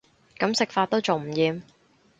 [0.39, 1.61] 噉食法都仲唔厭